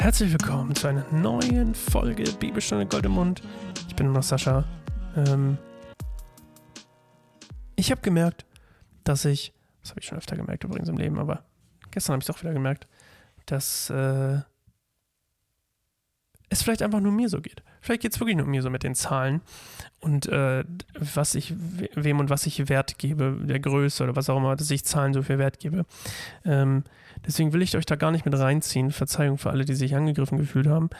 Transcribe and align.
Herzlich 0.00 0.32
willkommen 0.32 0.74
zu 0.74 0.86
einer 0.86 1.04
neuen 1.12 1.74
Folge 1.74 2.24
Bibelstunde 2.40 2.86
Gold 2.86 3.04
im 3.04 3.12
Mund. 3.12 3.42
Ich 3.86 3.94
bin 3.94 4.10
noch 4.10 4.22
Sascha. 4.22 4.64
Ähm 5.14 5.58
ich 7.76 7.90
habe 7.90 8.00
gemerkt, 8.00 8.46
dass 9.04 9.26
ich, 9.26 9.52
das 9.82 9.90
habe 9.90 10.00
ich 10.00 10.06
schon 10.06 10.16
öfter 10.16 10.36
gemerkt 10.36 10.64
übrigens 10.64 10.88
im 10.88 10.96
Leben, 10.96 11.18
aber 11.18 11.44
gestern 11.90 12.14
habe 12.14 12.22
ich 12.22 12.28
es 12.30 12.34
auch 12.34 12.40
wieder 12.40 12.54
gemerkt, 12.54 12.88
dass 13.44 13.90
äh, 13.90 14.38
es 16.50 16.62
vielleicht 16.62 16.82
einfach 16.82 17.00
nur 17.00 17.12
mir 17.12 17.28
so 17.28 17.40
geht. 17.40 17.62
Vielleicht 17.80 18.02
geht 18.02 18.12
es 18.12 18.20
wirklich 18.20 18.36
nur 18.36 18.46
mir 18.46 18.60
so 18.60 18.70
mit 18.70 18.82
den 18.82 18.96
Zahlen 18.96 19.40
und 20.00 20.26
äh, 20.26 20.64
was 20.98 21.36
ich 21.36 21.54
wem 21.56 22.18
und 22.18 22.28
was 22.28 22.44
ich 22.44 22.68
Wert 22.68 22.98
gebe, 22.98 23.38
der 23.42 23.60
Größe 23.60 24.02
oder 24.02 24.16
was 24.16 24.28
auch 24.28 24.36
immer, 24.36 24.56
dass 24.56 24.70
ich 24.70 24.84
Zahlen 24.84 25.14
so 25.14 25.22
viel 25.22 25.38
Wert 25.38 25.60
gebe. 25.60 25.86
Ähm, 26.44 26.82
deswegen 27.24 27.52
will 27.52 27.62
ich 27.62 27.76
euch 27.76 27.86
da 27.86 27.94
gar 27.94 28.10
nicht 28.10 28.24
mit 28.24 28.36
reinziehen. 28.36 28.90
Verzeihung 28.90 29.38
für 29.38 29.50
alle, 29.50 29.64
die 29.64 29.74
sich 29.74 29.94
angegriffen 29.94 30.38
gefühlt 30.38 30.66
haben. 30.66 30.90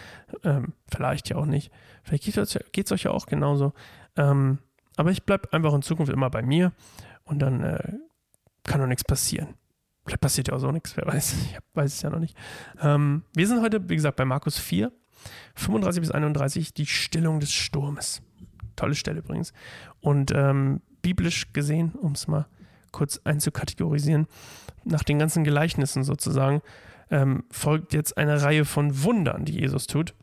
Ähm, 0.45 0.73
vielleicht 0.89 1.29
ja 1.29 1.37
auch 1.37 1.47
nicht. 1.47 1.73
Vielleicht 2.05 2.25
geht 2.73 2.87
es 2.87 2.93
euch 2.93 3.03
ja 3.03 3.11
auch 3.11 3.27
genauso. 3.27 3.73
Ähm, 4.17 4.59
aber 4.97 5.11
ich 5.11 5.25
bleibe 5.25 5.53
einfach 5.53 5.75
in 5.75 5.83
Zukunft 5.83 6.13
immer 6.13 6.31
bei 6.31 6.43
mir 6.43 6.73
und 7.25 7.41
dann 7.41 7.65
äh, 7.65 7.93
kann 8.65 8.81
doch 8.81 8.87
nichts 8.87 9.05
passieren. 9.05 9.55
Vielleicht 10.05 10.21
passiert 10.21 10.49
ja 10.49 10.55
auch 10.55 10.61
so 10.61 10.71
nichts, 10.71 10.97
wer 10.97 11.07
weiß. 11.07 11.35
Ich 11.51 11.59
weiß 11.75 11.93
es 11.93 12.03
ja 12.03 12.11
noch 12.11 12.21
nicht. 12.21 12.37
Ähm, 12.81 13.25
wir 13.35 13.49
sind 13.49 13.61
heute, 13.63 13.89
wie 13.89 13.97
gesagt, 13.97 14.17
bei 14.17 14.25
Markus 14.25 14.57
4 14.57 14.93
35 15.55 16.01
bis 16.01 16.11
31 16.11 16.75
die 16.75 16.87
Stillung 16.87 17.41
des 17.41 17.53
Sturmes. 17.53 18.23
Tolle 18.77 18.95
Stelle 18.95 19.21
übrigens. 19.21 19.53
Und 20.01 20.33
ähm, 20.35 20.81
biblisch 21.03 21.53
gesehen, 21.53 21.93
um 21.93 22.13
es 22.13 22.29
mal 22.29 22.47
kurz 22.93 23.21
einzukategorisieren, 23.25 24.27
nach 24.85 25.05
den 25.05 25.19
ganzen 25.19 25.45
Gleichnissen 25.45 26.03
sozusagen, 26.03 26.63
ähm, 27.11 27.45
folgt 27.51 27.93
jetzt 27.93 28.17
eine 28.17 28.43
Reihe 28.43 28.65
von 28.65 29.03
Wundern, 29.03 29.45
die 29.45 29.61
Jesus 29.61 29.87
tut. 29.87 30.15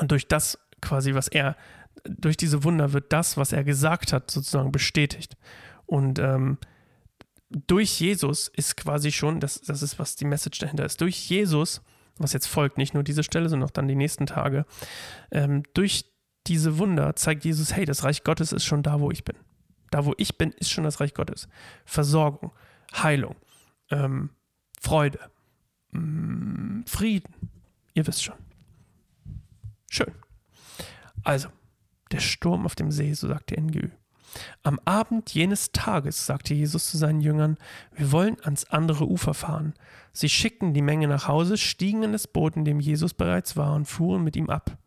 Und 0.00 0.10
durch 0.10 0.28
das 0.28 0.58
quasi, 0.80 1.14
was 1.14 1.28
er, 1.28 1.56
durch 2.04 2.36
diese 2.36 2.64
Wunder 2.64 2.92
wird 2.92 3.12
das, 3.12 3.36
was 3.36 3.52
er 3.52 3.64
gesagt 3.64 4.12
hat, 4.12 4.30
sozusagen 4.30 4.72
bestätigt. 4.72 5.36
Und 5.86 6.18
ähm, 6.18 6.58
durch 7.50 8.00
Jesus 8.00 8.48
ist 8.48 8.76
quasi 8.76 9.12
schon, 9.12 9.40
das, 9.40 9.60
das 9.60 9.82
ist, 9.82 9.98
was 9.98 10.16
die 10.16 10.24
Message 10.24 10.58
dahinter 10.58 10.84
ist, 10.84 11.00
durch 11.00 11.28
Jesus 11.30 11.80
was 12.18 12.32
jetzt 12.32 12.46
folgt, 12.46 12.78
nicht 12.78 12.94
nur 12.94 13.02
diese 13.02 13.22
Stelle, 13.22 13.48
sondern 13.48 13.68
auch 13.68 13.72
dann 13.72 13.88
die 13.88 13.94
nächsten 13.94 14.26
Tage, 14.26 14.64
ähm, 15.30 15.62
durch 15.74 16.04
diese 16.46 16.78
Wunder 16.78 17.16
zeigt 17.16 17.44
Jesus, 17.44 17.74
hey, 17.74 17.84
das 17.84 18.04
Reich 18.04 18.24
Gottes 18.24 18.52
ist 18.52 18.64
schon 18.64 18.82
da, 18.82 19.00
wo 19.00 19.10
ich 19.10 19.24
bin. 19.24 19.36
Da, 19.90 20.04
wo 20.04 20.14
ich 20.16 20.38
bin, 20.38 20.52
ist 20.52 20.70
schon 20.70 20.84
das 20.84 21.00
Reich 21.00 21.14
Gottes. 21.14 21.48
Versorgung, 21.84 22.52
Heilung, 22.94 23.36
ähm, 23.90 24.30
Freude, 24.80 25.18
mh, 25.92 26.00
mm, 26.00 26.84
Frieden. 26.86 27.34
Ihr 27.94 28.06
wisst 28.06 28.24
schon. 28.24 28.36
Schön. 29.90 30.12
Also, 31.22 31.48
der 32.12 32.20
Sturm 32.20 32.66
auf 32.66 32.74
dem 32.74 32.90
See, 32.90 33.12
so 33.14 33.28
sagt 33.28 33.50
die 33.50 33.60
NGÜ. 33.60 33.90
Am 34.62 34.80
Abend 34.84 35.32
jenes 35.32 35.72
Tages 35.72 36.26
sagte 36.26 36.54
Jesus 36.54 36.90
zu 36.90 36.96
seinen 36.96 37.20
Jüngern, 37.20 37.56
wir 37.94 38.12
wollen 38.12 38.36
ans 38.42 38.64
andere 38.64 39.06
Ufer 39.06 39.34
fahren. 39.34 39.74
Sie 40.12 40.28
schickten 40.28 40.74
die 40.74 40.82
Menge 40.82 41.08
nach 41.08 41.28
Hause, 41.28 41.56
stiegen 41.56 42.02
in 42.02 42.12
das 42.12 42.26
Boot, 42.26 42.56
in 42.56 42.64
dem 42.64 42.80
Jesus 42.80 43.14
bereits 43.14 43.56
war, 43.56 43.74
und 43.74 43.86
fuhren 43.86 44.24
mit 44.24 44.36
ihm 44.36 44.50
ab. 44.50 44.78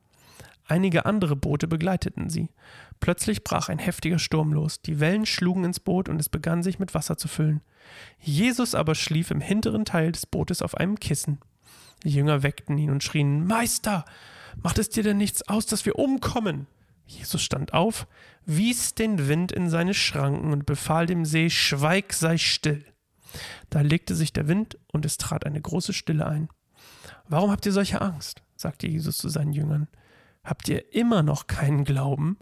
Einige 0.70 1.06
andere 1.06 1.36
Boote 1.36 1.68
begleiteten 1.68 2.30
sie. 2.30 2.50
Plötzlich 3.00 3.44
brach 3.44 3.70
ein 3.70 3.80
heftiger 3.80 4.20
Sturm 4.20 4.54
los, 4.54 4.82
die 4.82 5.00
Wellen 5.00 5.26
schlugen 5.26 5.64
ins 5.64 5.80
Boot 5.80 6.10
und 6.10 6.20
es 6.20 6.30
begann 6.30 6.62
sich 6.62 6.78
mit 6.78 6.94
Wasser 6.94 7.18
zu 7.18 7.28
füllen. 7.28 7.62
Jesus 8.20 8.76
aber 8.76 8.94
schlief 8.94 9.32
im 9.32 9.42
hinteren 9.42 9.84
Teil 9.84 10.12
des 10.12 10.28
Bootes 10.28 10.62
auf 10.62 10.76
einem 10.76 11.00
Kissen. 11.00 11.40
Die 12.04 12.12
Jünger 12.12 12.44
weckten 12.44 12.78
ihn 12.78 12.92
und 12.92 13.04
schrien 13.04 13.48
Meister, 13.48 14.06
macht 14.62 14.78
es 14.78 14.90
dir 14.90 15.02
denn 15.02 15.18
nichts 15.18 15.48
aus, 15.48 15.66
dass 15.66 15.86
wir 15.86 15.98
umkommen? 15.98 16.68
Jesus 17.10 17.42
stand 17.42 17.74
auf, 17.74 18.08
wies 18.46 18.94
den 18.94 19.28
Wind 19.28 19.52
in 19.52 19.70
seine 19.70 19.96
Schranken 19.96 20.54
und 20.54 20.66
befahl 20.66 21.08
dem 21.08 21.26
See, 21.26 21.50
Schweig, 21.50 22.14
sei 22.14 22.38
still. 22.38 22.86
Da 23.70 23.82
legte 23.82 24.16
sich 24.16 24.32
der 24.32 24.48
Wind 24.48 24.78
und 24.92 25.06
es 25.06 25.18
trat 25.18 25.46
eine 25.46 25.60
große 25.60 25.94
Stille 25.94 26.28
ein. 26.28 26.50
Warum 27.28 27.52
habt 27.52 27.66
ihr 27.66 27.72
solche 27.72 28.02
Angst? 28.02 28.44
sagte 28.56 28.88
Jesus 28.88 29.18
zu 29.18 29.30
seinen 29.30 29.54
Jüngern. 29.54 29.88
Habt 30.44 30.70
ihr 30.70 30.94
immer 30.94 31.24
noch 31.24 31.48
keinen 31.48 31.84
Glauben? 31.84 32.38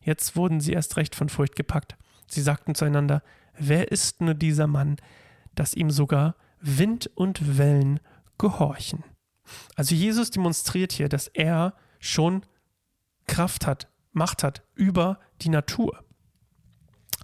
Jetzt 0.00 0.36
wurden 0.36 0.60
sie 0.60 0.72
erst 0.72 0.96
recht 0.96 1.14
von 1.14 1.28
Furcht 1.28 1.56
gepackt. 1.56 1.96
Sie 2.28 2.42
sagten 2.42 2.74
zueinander, 2.74 3.22
wer 3.58 3.90
ist 3.90 4.20
nur 4.20 4.34
dieser 4.34 4.66
Mann, 4.66 4.96
dass 5.54 5.74
ihm 5.74 5.90
sogar 5.90 6.36
Wind 6.60 7.10
und 7.14 7.58
Wellen 7.58 8.00
gehorchen? 8.38 9.04
Also 9.74 9.94
Jesus 9.94 10.30
demonstriert 10.30 10.92
hier, 10.92 11.08
dass 11.08 11.26
er 11.28 11.74
schon 11.98 12.42
Kraft 13.26 13.66
hat, 13.66 13.88
Macht 14.12 14.42
hat 14.42 14.62
über 14.74 15.18
die 15.40 15.48
Natur. 15.48 16.04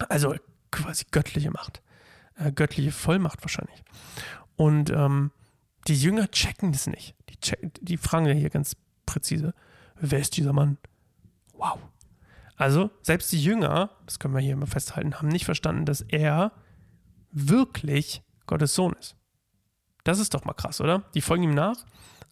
Also 0.09 0.35
quasi 0.71 1.05
göttliche 1.11 1.51
Macht. 1.51 1.83
Äh, 2.37 2.53
göttliche 2.53 2.93
Vollmacht 2.93 3.43
wahrscheinlich. 3.43 3.83
Und 4.57 4.91
ähm, 4.91 5.31
die 5.87 5.97
Jünger 6.01 6.31
checken 6.31 6.73
das 6.73 6.87
nicht. 6.87 7.15
Die, 7.31 7.39
checken, 7.41 7.73
die 7.81 7.97
fragen 7.97 8.27
ja 8.27 8.33
hier 8.33 8.51
ganz 8.51 8.77
präzise, 9.07 9.55
wer 9.97 10.19
ist 10.19 10.37
dieser 10.37 10.53
Mann? 10.53 10.79
Wow. 11.55 11.79
Also 12.57 12.91
selbst 13.03 13.31
die 13.33 13.43
Jünger, 13.43 13.91
das 14.05 14.19
können 14.19 14.35
wir 14.35 14.41
hier 14.41 14.55
immer 14.55 14.67
festhalten, 14.67 15.15
haben 15.15 15.29
nicht 15.29 15.45
verstanden, 15.45 15.85
dass 15.85 16.01
er 16.01 16.53
wirklich 17.31 18.23
Gottes 18.47 18.75
Sohn 18.75 18.95
ist. 18.95 19.17
Das 20.05 20.19
ist 20.19 20.35
doch 20.35 20.45
mal 20.45 20.55
krass, 20.55 20.81
oder? 20.81 21.05
Die 21.15 21.21
folgen 21.21 21.45
ihm 21.45 21.55
nach, 21.55 21.85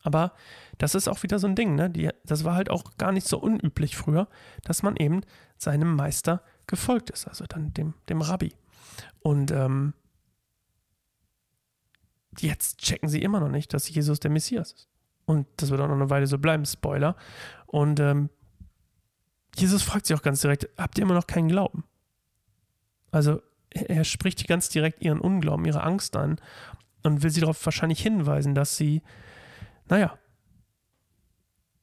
aber 0.06 0.32
das 0.78 0.94
ist 0.94 1.08
auch 1.08 1.22
wieder 1.22 1.38
so 1.38 1.46
ein 1.46 1.54
Ding, 1.54 1.74
ne? 1.74 1.90
Die, 1.90 2.10
das 2.24 2.44
war 2.44 2.54
halt 2.54 2.70
auch 2.70 2.96
gar 2.96 3.12
nicht 3.12 3.26
so 3.26 3.38
unüblich 3.38 3.96
früher, 3.96 4.28
dass 4.62 4.82
man 4.82 4.96
eben 4.96 5.22
seinem 5.56 5.94
Meister 5.94 6.42
gefolgt 6.66 7.10
ist, 7.10 7.26
also 7.26 7.44
dann 7.46 7.72
dem, 7.74 7.94
dem 8.08 8.20
Rabbi. 8.20 8.54
Und 9.20 9.50
ähm, 9.50 9.94
jetzt 12.38 12.78
checken 12.78 13.08
sie 13.08 13.22
immer 13.22 13.40
noch 13.40 13.48
nicht, 13.48 13.74
dass 13.74 13.88
Jesus 13.88 14.20
der 14.20 14.30
Messias 14.30 14.72
ist. 14.72 14.88
Und 15.24 15.46
das 15.56 15.70
wird 15.70 15.80
auch 15.80 15.88
noch 15.88 15.94
eine 15.94 16.10
Weile 16.10 16.26
so 16.26 16.38
bleiben, 16.38 16.64
Spoiler. 16.64 17.16
Und 17.66 17.98
ähm, 17.98 18.30
Jesus 19.56 19.82
fragt 19.82 20.06
sie 20.06 20.14
auch 20.14 20.22
ganz 20.22 20.40
direkt, 20.40 20.68
habt 20.78 20.98
ihr 20.98 21.02
immer 21.02 21.14
noch 21.14 21.26
keinen 21.26 21.48
Glauben? 21.48 21.84
Also 23.10 23.40
er 23.70 24.04
spricht 24.04 24.46
ganz 24.46 24.68
direkt 24.68 25.02
ihren 25.02 25.20
Unglauben, 25.20 25.64
ihre 25.64 25.82
Angst 25.82 26.16
an 26.16 26.38
und 27.02 27.22
will 27.22 27.30
sie 27.30 27.40
darauf 27.40 27.64
wahrscheinlich 27.64 28.00
hinweisen, 28.00 28.54
dass 28.54 28.76
sie, 28.76 29.02
naja, 29.88 30.18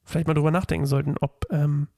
vielleicht 0.04 0.26
mal 0.26 0.34
drüber 0.34 0.50
nachdenken 0.50 0.86
sollten, 0.86 1.16
ob 1.20 1.46
ähm, 1.50 1.88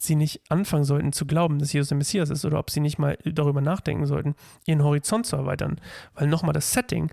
sie 0.00 0.14
nicht 0.14 0.42
anfangen 0.48 0.84
sollten 0.84 1.12
zu 1.12 1.26
glauben, 1.26 1.58
dass 1.58 1.72
Jesus 1.72 1.88
der 1.88 1.98
Messias 1.98 2.30
ist 2.30 2.44
oder 2.44 2.58
ob 2.58 2.70
sie 2.70 2.80
nicht 2.80 2.98
mal 2.98 3.18
darüber 3.24 3.60
nachdenken 3.60 4.06
sollten, 4.06 4.34
ihren 4.66 4.82
Horizont 4.82 5.26
zu 5.26 5.36
erweitern. 5.36 5.80
Weil 6.14 6.28
nochmal 6.28 6.52
das 6.52 6.72
Setting, 6.72 7.10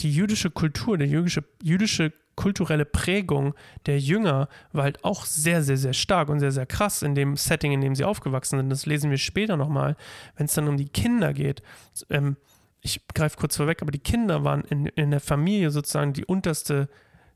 die 0.00 0.12
jüdische 0.12 0.50
Kultur, 0.50 0.98
der 0.98 1.08
jüdische, 1.08 1.44
jüdische 1.62 2.12
kulturelle 2.36 2.84
Prägung 2.84 3.54
der 3.86 3.98
Jünger 3.98 4.48
war 4.72 4.84
halt 4.84 5.02
auch 5.02 5.24
sehr, 5.24 5.64
sehr, 5.64 5.76
sehr 5.76 5.92
stark 5.92 6.28
und 6.28 6.38
sehr, 6.38 6.52
sehr 6.52 6.66
krass 6.66 7.02
in 7.02 7.16
dem 7.16 7.36
Setting, 7.36 7.72
in 7.72 7.80
dem 7.80 7.96
sie 7.96 8.04
aufgewachsen 8.04 8.58
sind. 8.58 8.70
Das 8.70 8.86
lesen 8.86 9.10
wir 9.10 9.18
später 9.18 9.56
nochmal, 9.56 9.96
wenn 10.36 10.46
es 10.46 10.54
dann 10.54 10.68
um 10.68 10.76
die 10.76 10.88
Kinder 10.88 11.32
geht. 11.34 11.62
Ähm, 12.10 12.36
ich 12.80 13.04
greife 13.12 13.38
kurz 13.38 13.56
vorweg, 13.56 13.82
aber 13.82 13.90
die 13.90 13.98
Kinder 13.98 14.44
waren 14.44 14.62
in, 14.62 14.86
in 14.86 15.10
der 15.10 15.18
Familie 15.18 15.72
sozusagen 15.72 16.12
die 16.12 16.24
unterste, 16.24 16.88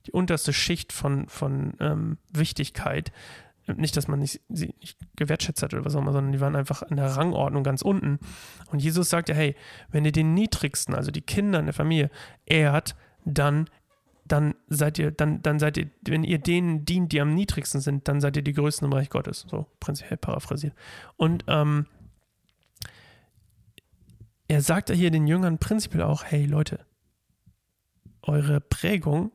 die 0.07 0.13
unterste 0.13 0.53
Schicht 0.53 0.93
von, 0.93 1.29
von 1.29 1.75
ähm, 1.81 2.19
Wichtigkeit. 2.33 3.13
Nicht, 3.67 3.97
dass 3.97 4.09
man 4.09 4.19
nicht, 4.19 4.41
sie 4.49 4.75
nicht 4.81 4.99
gewertschätzt 5.17 5.63
hat 5.63 5.73
oder 5.73 5.85
was 5.85 5.95
auch 5.95 6.01
immer, 6.01 6.13
sondern 6.13 6.33
die 6.33 6.41
waren 6.41 6.57
einfach 6.57 6.83
in 6.83 6.97
der 6.97 7.17
Rangordnung 7.17 7.63
ganz 7.63 7.83
unten. 7.83 8.19
Und 8.71 8.83
Jesus 8.83 9.09
sagte, 9.09 9.35
hey, 9.35 9.55
wenn 9.91 10.05
ihr 10.05 10.13
den 10.13 10.35
Niedrigsten, 10.35 10.95
also 10.95 11.11
die 11.13 11.21
Kinder 11.21 11.61
in 11.61 11.67
der 11.67 11.75
Familie, 11.75 12.11
ehrt, 12.45 12.97
dann 13.25 13.69
dann 14.25 14.55
seid 14.69 14.99
ihr, 14.99 15.11
dann, 15.11 15.43
dann 15.43 15.59
seid 15.59 15.77
ihr, 15.77 15.91
wenn 16.03 16.25
ihr 16.25 16.39
denen 16.39 16.85
dient, 16.85 17.13
die 17.13 17.21
am 17.21 17.35
niedrigsten 17.35 17.81
sind, 17.81 18.09
dann 18.09 18.21
seid 18.21 18.37
ihr 18.37 18.43
die 18.43 18.53
Größten 18.53 18.87
im 18.87 18.93
Reich 18.93 19.11
Gottes. 19.11 19.47
So 19.49 19.67
prinzipiell 19.81 20.17
paraphrasiert. 20.17 20.75
Und 21.17 21.45
ähm, 21.49 21.87
er 24.49 24.63
sagt 24.63 24.91
hier 24.91 25.11
den 25.11 25.27
Jüngern 25.27 25.59
prinzipiell 25.59 26.03
auch, 26.03 26.25
hey 26.25 26.47
Leute, 26.47 26.81
eure 28.23 28.61
Prägung, 28.61 29.33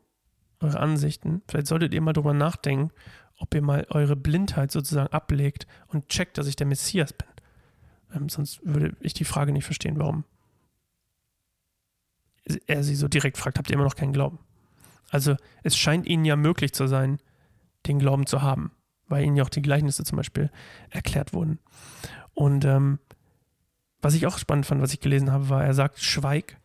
eure 0.60 0.80
Ansichten, 0.80 1.42
vielleicht 1.48 1.68
solltet 1.68 1.94
ihr 1.94 2.02
mal 2.02 2.14
drüber 2.14 2.34
nachdenken, 2.34 2.92
ob 3.38 3.54
ihr 3.54 3.62
mal 3.62 3.86
eure 3.90 4.16
Blindheit 4.16 4.72
sozusagen 4.72 5.14
ablegt 5.14 5.68
und 5.88 6.10
checkt, 6.10 6.38
dass 6.38 6.48
ich 6.48 6.56
der 6.56 6.68
Messias 6.68 7.14
bin. 7.14 7.28
Ähm, 8.14 8.30
sonst 8.30 8.60
würde 8.64 8.96
ich 9.02 9.14
die 9.14 9.26
Frage 9.26 9.52
nicht 9.52 9.66
verstehen, 9.66 10.00
warum 10.00 10.24
er 12.66 12.84
sie 12.84 12.96
so 12.96 13.08
direkt 13.08 13.38
fragt, 13.38 13.58
habt 13.58 13.70
ihr 13.70 13.76
immer 13.76 13.84
noch 13.84 13.96
keinen 13.96 14.14
Glauben? 14.14 14.40
Also 15.10 15.36
es 15.64 15.78
scheint 15.78 16.06
ihnen 16.06 16.26
ja 16.26 16.36
möglich 16.36 16.74
zu 16.74 16.88
sein, 16.88 17.20
den 17.86 18.00
Glauben 18.00 18.26
zu 18.26 18.42
haben, 18.42 18.72
weil 19.08 19.26
ihnen 19.26 19.36
ja 19.36 19.44
auch 19.44 19.50
die 19.50 19.62
Gleichnisse 19.62 20.04
zum 20.04 20.18
Beispiel 20.18 20.50
erklärt 20.90 21.34
wurden. 21.34 21.60
Und 22.34 22.66
ähm, 22.66 23.00
was 24.02 24.14
ich 24.14 24.28
auch 24.28 24.38
spannend 24.38 24.66
fand, 24.66 24.82
was 24.82 24.94
ich 24.94 25.00
gelesen 25.00 25.32
habe, 25.32 25.50
war, 25.50 25.64
er 25.64 25.74
sagt, 25.74 26.00
schweig, 26.00 26.60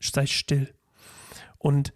sei 0.00 0.26
still. 0.26 0.74
Und 1.58 1.92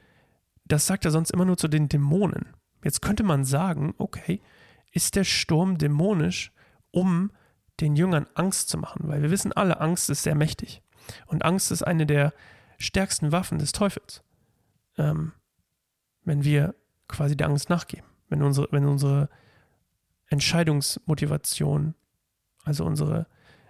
das 0.64 0.86
sagt 0.86 1.04
er 1.04 1.10
sonst 1.10 1.30
immer 1.30 1.44
nur 1.44 1.56
zu 1.56 1.68
den 1.68 1.88
Dämonen. 1.88 2.48
Jetzt 2.84 3.02
könnte 3.02 3.22
man 3.22 3.44
sagen, 3.44 3.94
okay, 3.98 4.40
ist 4.92 5.16
der 5.16 5.24
Sturm 5.24 5.78
dämonisch, 5.78 6.52
um 6.90 7.30
den 7.80 7.96
Jüngern 7.96 8.26
Angst 8.34 8.68
zu 8.68 8.78
machen? 8.78 9.08
Weil 9.08 9.22
wir 9.22 9.30
wissen 9.30 9.52
alle, 9.52 9.80
Angst 9.80 10.10
ist 10.10 10.22
sehr 10.22 10.34
mächtig. 10.34 10.82
Und 11.26 11.44
Angst 11.44 11.70
ist 11.70 11.82
eine 11.82 12.06
der 12.06 12.32
stärksten 12.78 13.32
Waffen 13.32 13.58
des 13.58 13.72
Teufels. 13.72 14.22
Ähm, 14.98 15.32
wenn 16.24 16.44
wir 16.44 16.74
quasi 17.08 17.36
der 17.36 17.48
Angst 17.48 17.70
nachgeben. 17.70 18.06
Wenn 18.28 18.42
unsere, 18.42 18.68
wenn 18.70 18.86
unsere 18.86 19.28
Entscheidungsmotivation, 20.26 21.94
also 22.64 22.84
unsere 22.84 23.26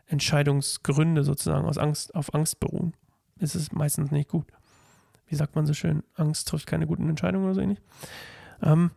Entscheidungsgründe 0.07 1.25
sozusagen 1.25 1.67
aus 1.67 1.79
Angst 1.79 2.15
auf 2.15 2.35
Angst 2.35 2.61
beruhen, 2.61 2.95
ist 3.39 3.55
es 3.55 3.73
meistens 3.73 4.11
nicht 4.11 4.29
gut. 4.29 4.47
Wie 5.33 5.37
sagt 5.37 5.57
man 5.57 5.65
so 5.65 5.73
schön, 5.73 6.03
Angst 6.15 6.47
trifft 6.47 6.67
keine 6.67 6.87
guten 6.87 7.09
Entscheidungen 7.09 7.47
oder 7.47 7.55
so 7.55 7.63
ähnlich. 7.63 7.81
Ähm, 8.63 8.91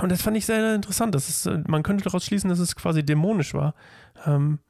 und 0.00 0.10
das 0.10 0.22
fand 0.22 0.34
ich 0.34 0.46
sehr 0.46 0.74
interessant. 0.74 1.14
Das 1.14 1.28
ist, 1.28 1.44
äh, 1.44 1.62
man 1.66 1.82
könnte 1.82 2.04
daraus 2.04 2.24
schließen, 2.24 2.48
dass 2.48 2.58
es 2.58 2.74
quasi 2.74 3.04
dämonisch 3.04 3.52
war, 3.52 3.74
ähm, 4.24 4.60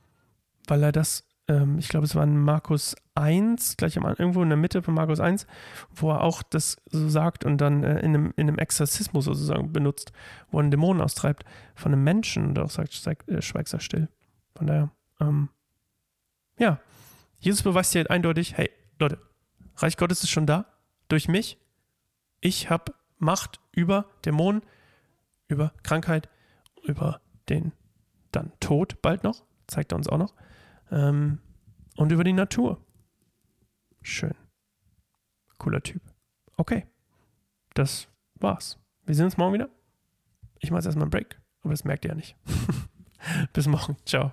weil 0.66 0.82
er 0.82 0.90
das, 0.90 1.24
ähm, 1.46 1.78
ich 1.78 1.88
glaube, 1.88 2.04
es 2.04 2.16
war 2.16 2.24
in 2.24 2.36
Markus 2.36 2.96
1, 3.14 3.76
gleich 3.76 3.96
am, 3.96 4.06
irgendwo 4.06 4.42
in 4.42 4.48
der 4.48 4.58
Mitte 4.58 4.82
von 4.82 4.92
Markus 4.92 5.20
1, 5.20 5.46
wo 5.94 6.10
er 6.10 6.22
auch 6.22 6.42
das 6.42 6.78
so 6.90 7.08
sagt 7.08 7.44
und 7.44 7.58
dann 7.58 7.84
äh, 7.84 8.00
in, 8.00 8.06
einem, 8.06 8.34
in 8.34 8.48
einem 8.48 8.58
Exorzismus 8.58 9.26
sozusagen 9.26 9.72
benutzt, 9.72 10.10
wo 10.50 10.58
er 10.58 10.62
einen 10.62 10.72
Dämonen 10.72 11.00
austreibt 11.00 11.44
von 11.76 11.92
einem 11.92 12.02
Menschen 12.02 12.46
und 12.46 12.58
auch 12.58 12.70
sagt, 12.70 13.06
äh, 13.28 13.40
schweig 13.40 13.68
sei 13.68 13.78
still. 13.78 14.08
Von 14.56 14.66
daher, 14.66 14.90
ähm, 15.20 15.48
ja, 16.58 16.80
Jesus 17.38 17.62
beweist 17.62 17.94
dir 17.94 18.10
eindeutig, 18.10 18.56
hey, 18.56 18.68
Leute, 18.98 19.20
Reich 19.76 19.96
Gottes 19.96 20.22
ist 20.22 20.30
schon 20.30 20.46
da, 20.46 20.66
durch 21.08 21.28
mich. 21.28 21.58
Ich 22.40 22.70
habe 22.70 22.94
Macht 23.18 23.60
über 23.72 24.06
Dämonen, 24.24 24.62
über 25.48 25.72
Krankheit, 25.82 26.28
über 26.82 27.20
den 27.48 27.72
dann 28.32 28.52
Tod 28.60 29.00
bald 29.02 29.24
noch, 29.24 29.44
zeigt 29.66 29.92
er 29.92 29.96
uns 29.96 30.08
auch 30.08 30.18
noch, 30.18 30.34
ähm, 30.90 31.40
und 31.96 32.12
über 32.12 32.24
die 32.24 32.32
Natur. 32.32 32.84
Schön. 34.02 34.34
Cooler 35.58 35.82
Typ. 35.82 36.02
Okay, 36.56 36.86
das 37.74 38.08
war's. 38.34 38.78
Wir 39.04 39.14
sehen 39.14 39.26
uns 39.26 39.36
morgen 39.36 39.54
wieder. 39.54 39.70
Ich 40.58 40.70
mache 40.70 40.80
jetzt 40.80 40.86
erstmal 40.86 41.04
einen 41.04 41.10
Break, 41.10 41.40
aber 41.62 41.72
das 41.72 41.84
merkt 41.84 42.04
ihr 42.04 42.10
ja 42.10 42.14
nicht. 42.14 42.36
Bis 43.52 43.66
morgen. 43.66 43.96
Ciao. 44.04 44.32